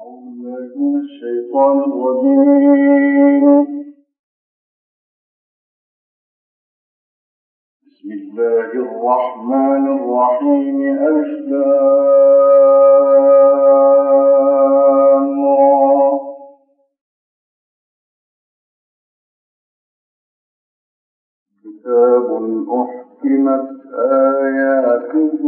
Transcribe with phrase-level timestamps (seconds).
[0.00, 3.44] أعوذ بالله الشيطان الرجيم
[7.86, 10.78] بسم الله الرحمن الرحيم.
[11.08, 11.50] ألف
[21.64, 22.28] كتاب
[22.80, 25.42] أحكمت آياته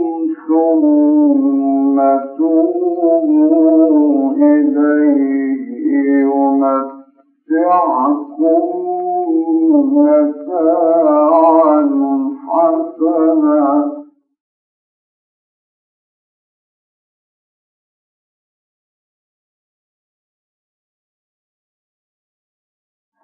[0.48, 1.96] ثم
[2.38, 5.62] توبوا إليه
[7.50, 8.02] يمتعكم
[9.92, 11.80] متاعا
[12.48, 13.92] حسنا.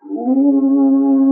[0.09, 1.17] ثم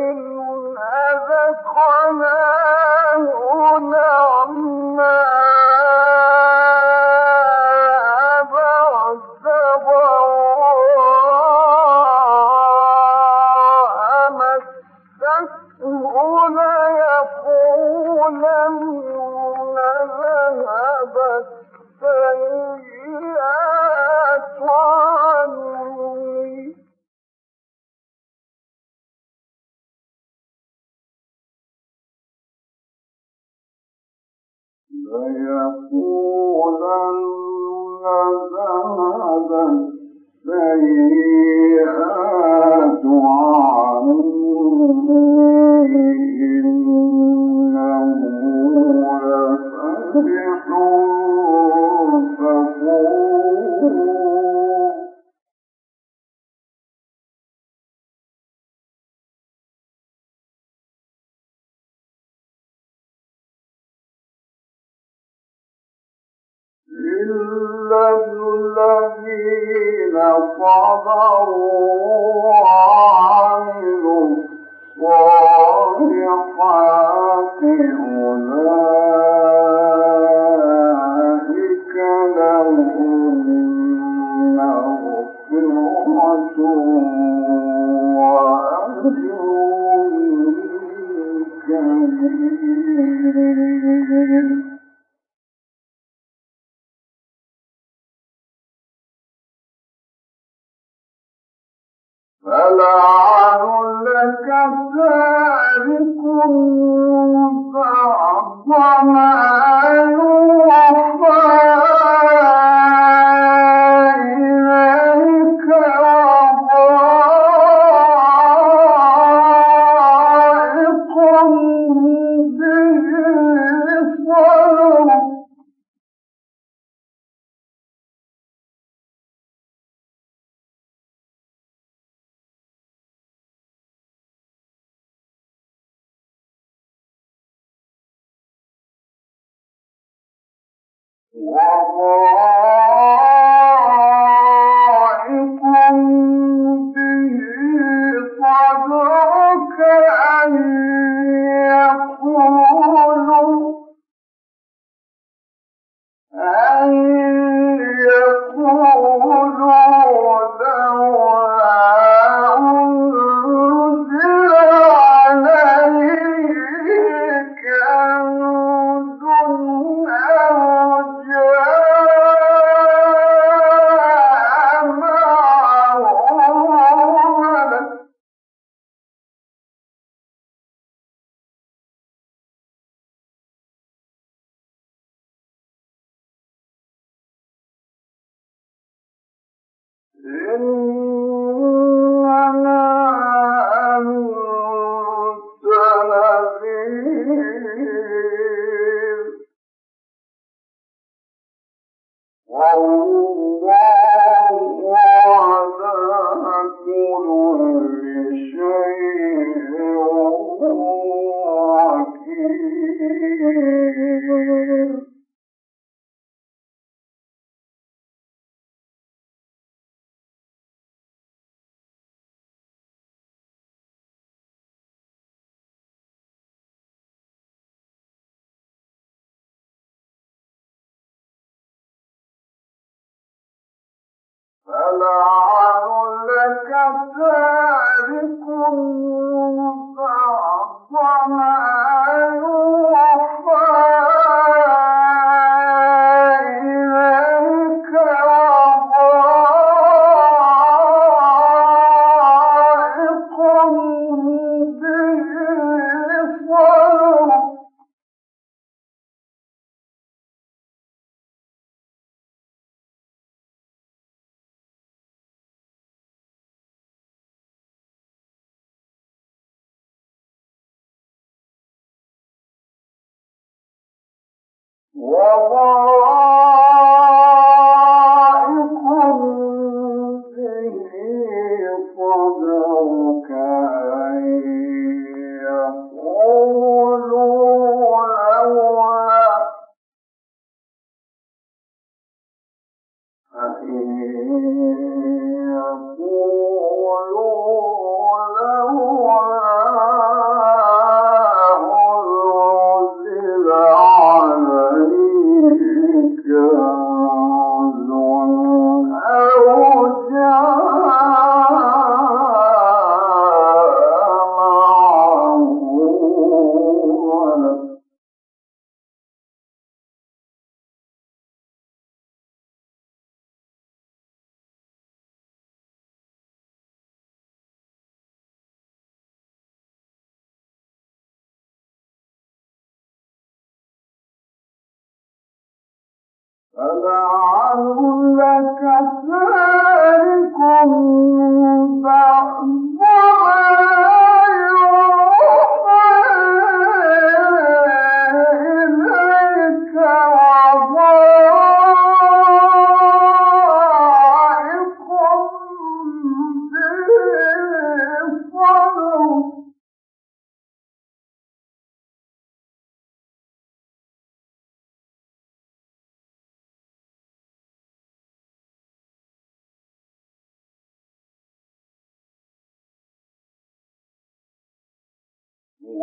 [0.00, 0.39] أولئك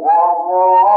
[0.03, 0.88] به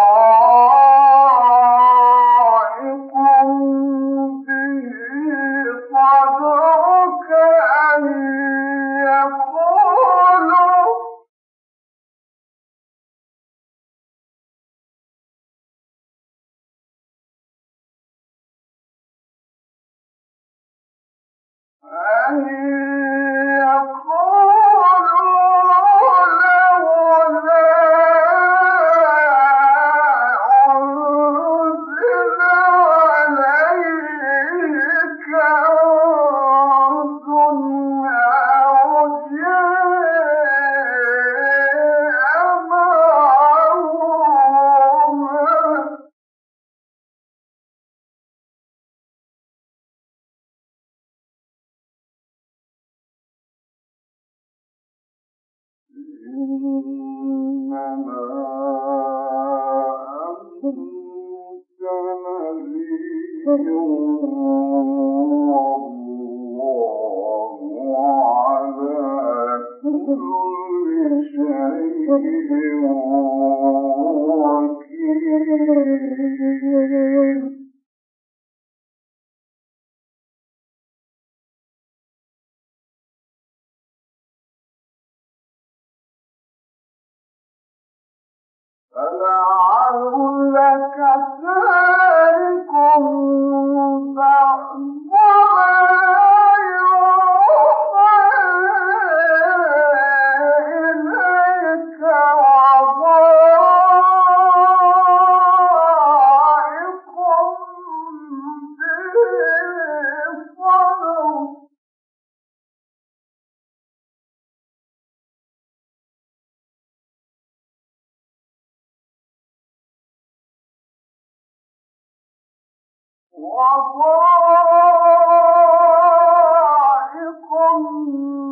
[127.80, 128.51] من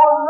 [0.00, 0.29] more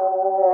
[0.00, 0.47] Oh.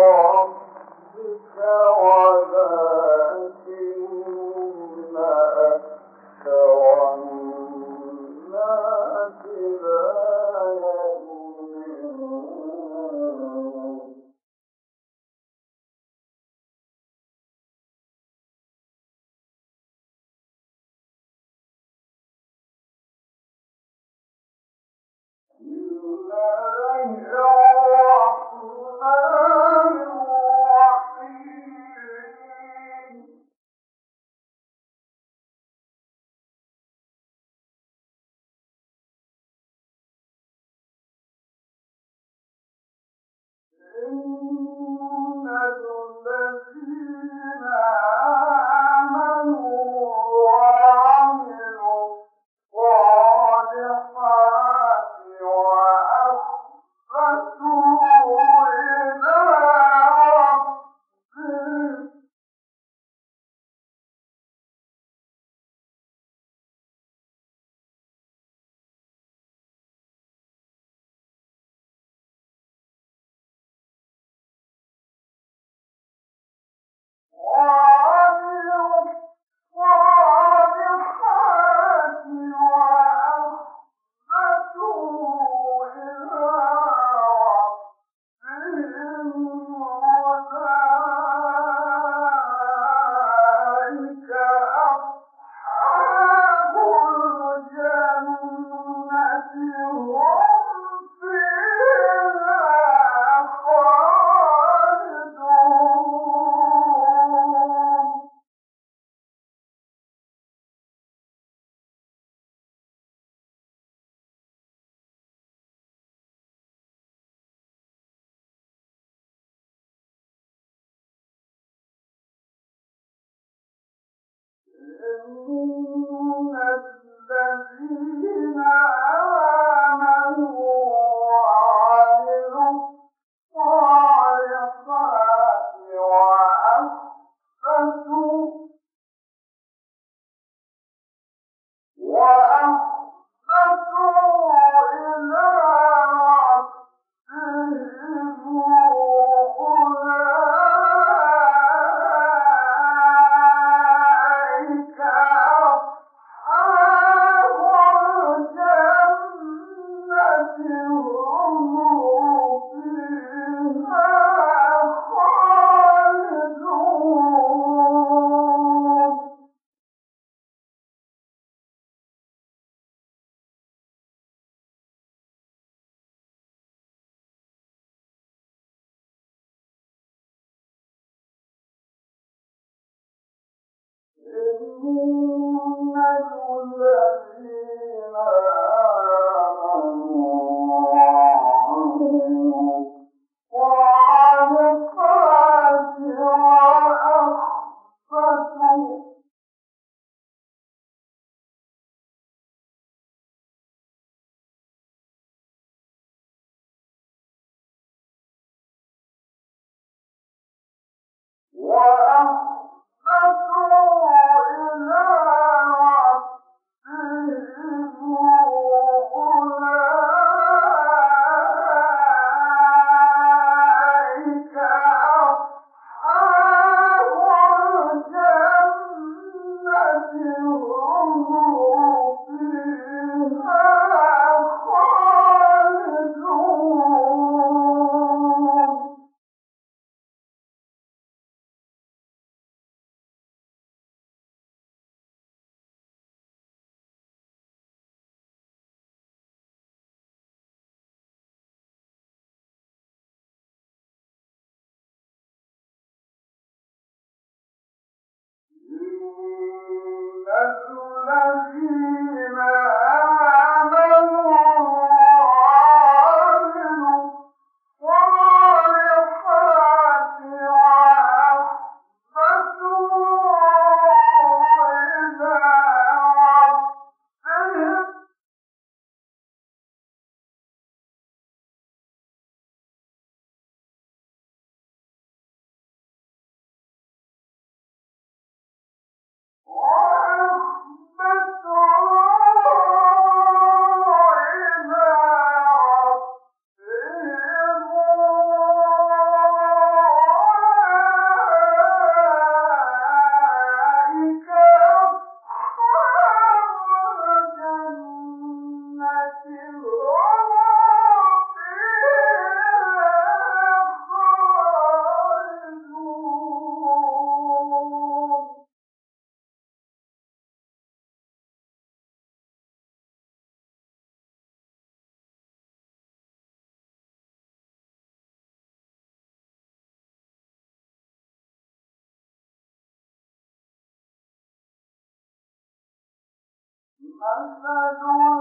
[337.43, 338.14] فَنُوحِيَ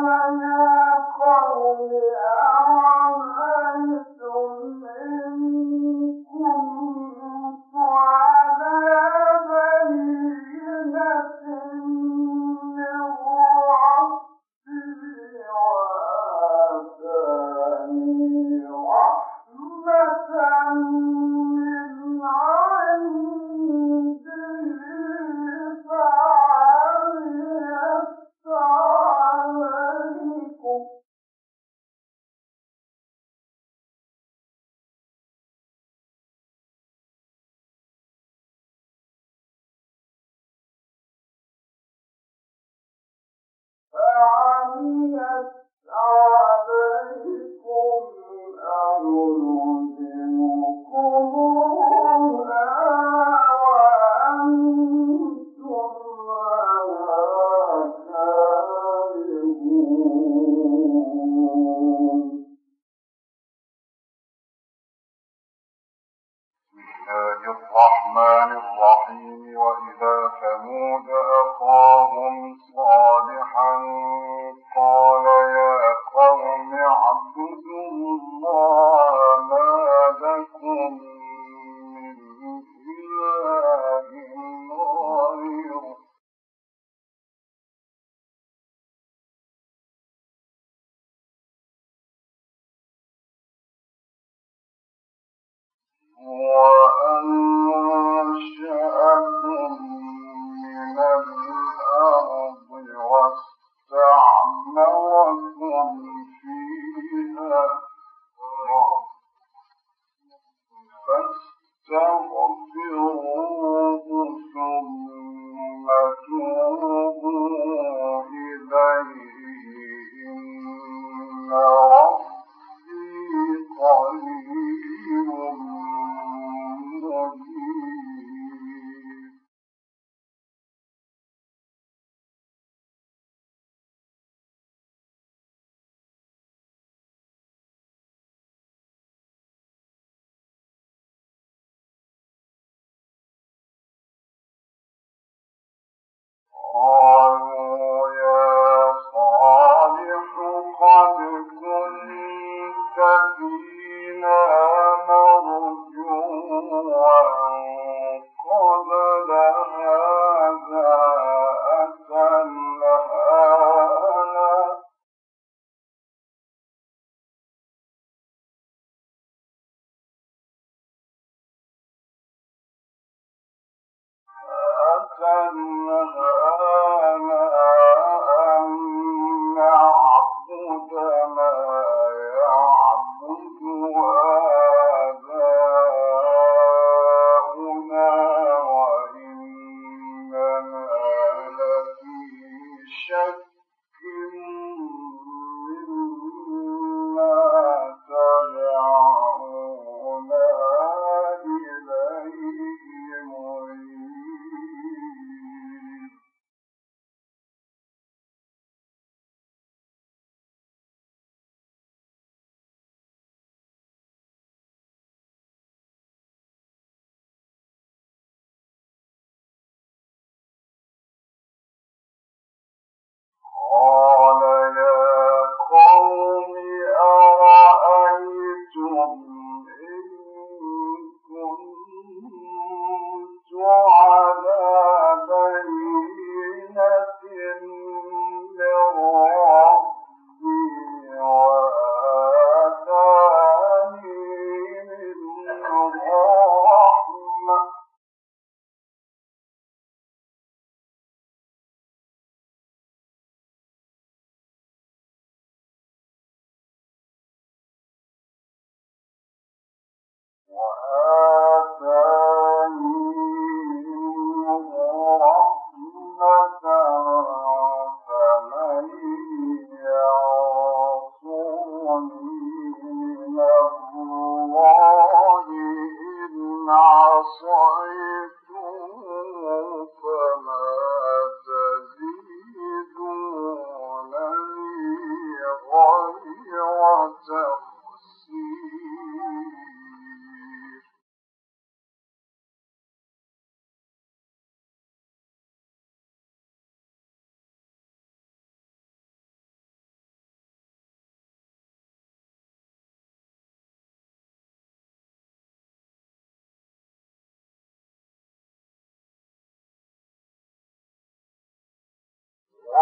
[0.00, 1.90] لنا قول
[2.38, 2.61] أعلم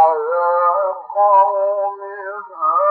[0.00, 0.48] على
[1.14, 2.00] قوم
[2.60, 2.89] هاد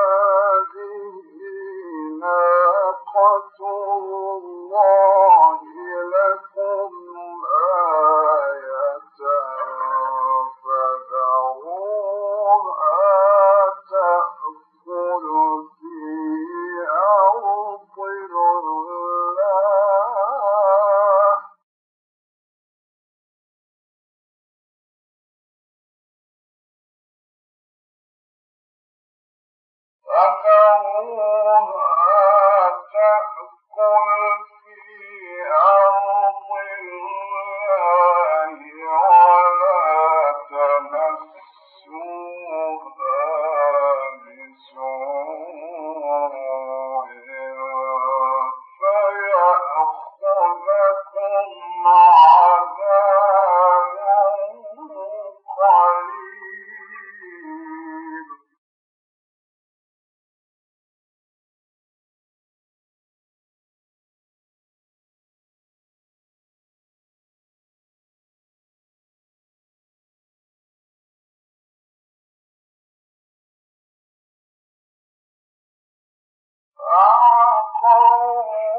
[77.89, 78.78] home.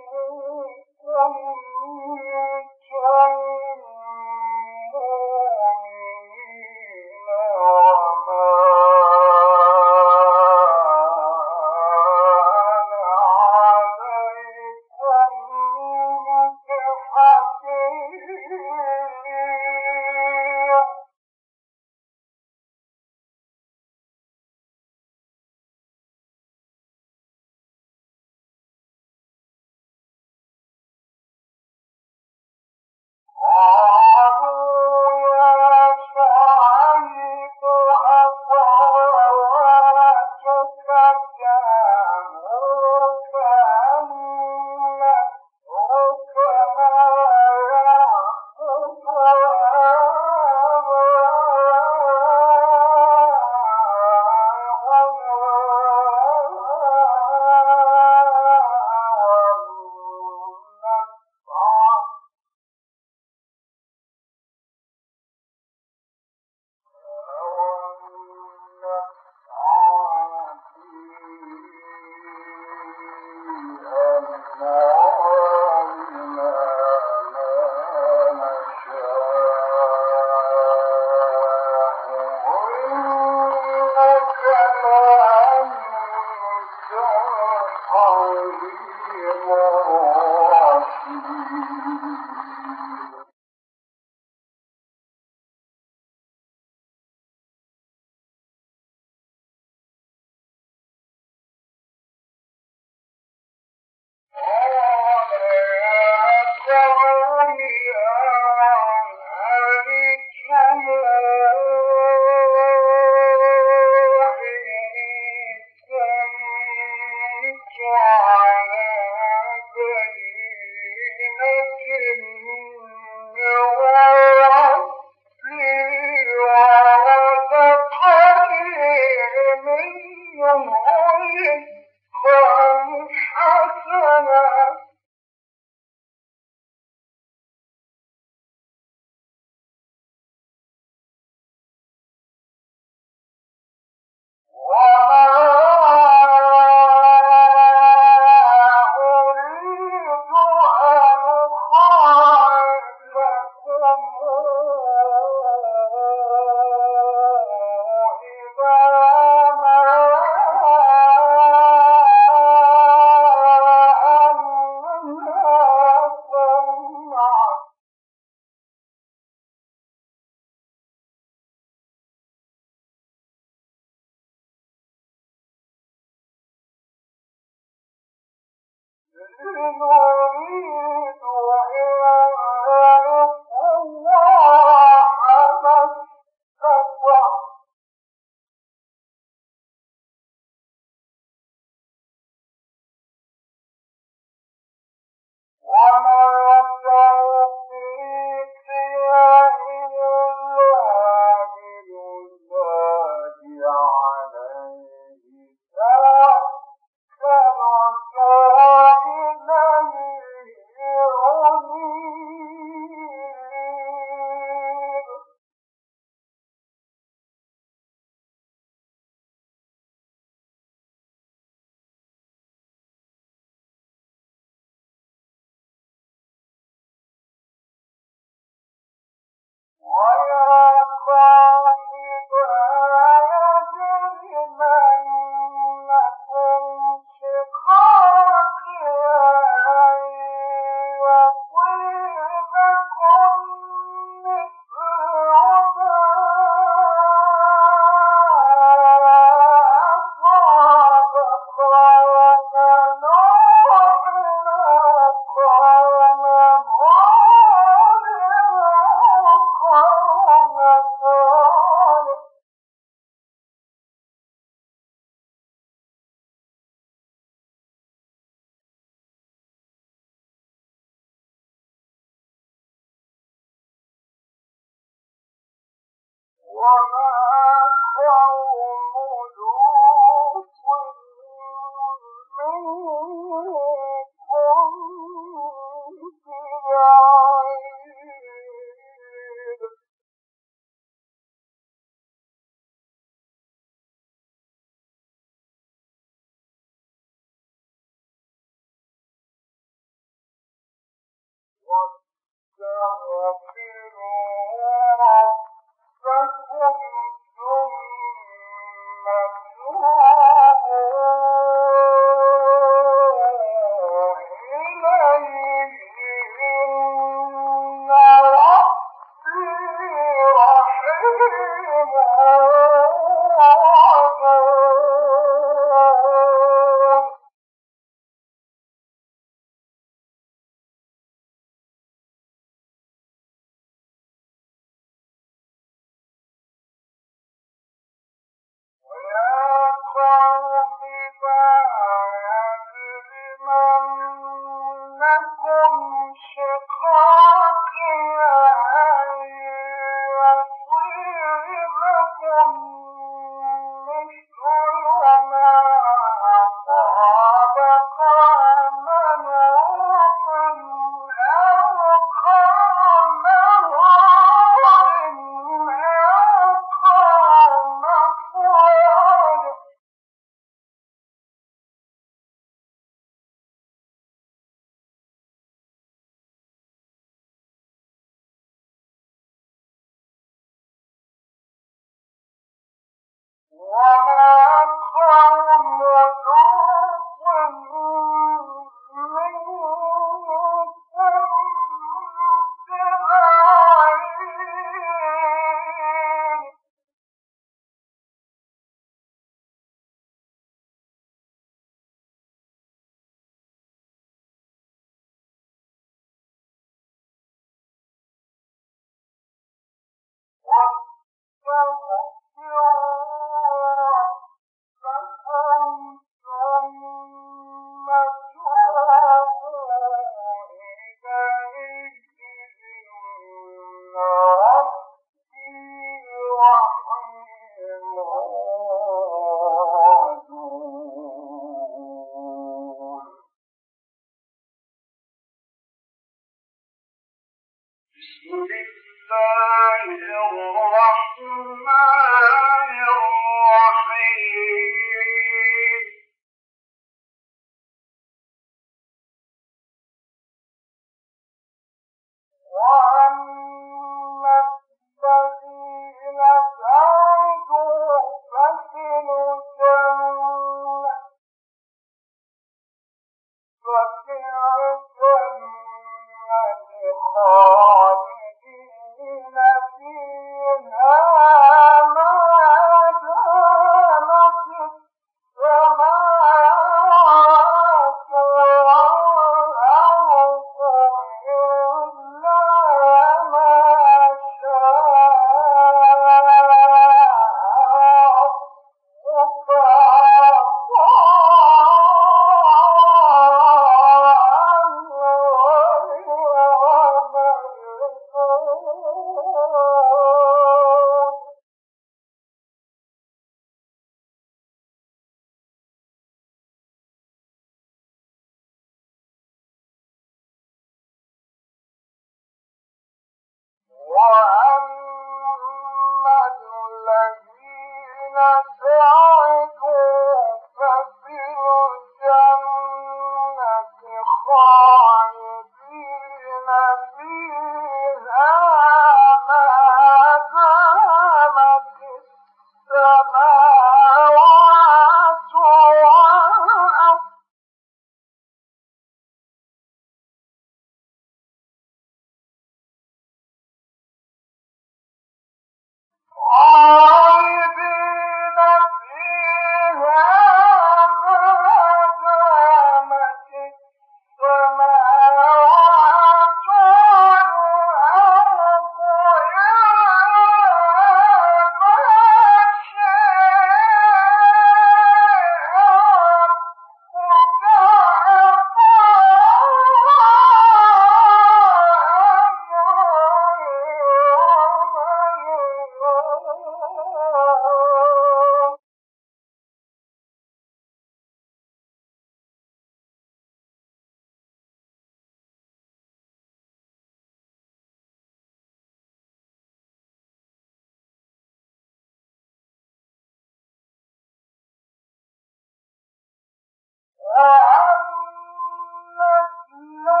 [598.91, 600.00] الذين